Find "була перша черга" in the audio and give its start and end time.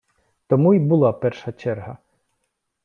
0.79-1.97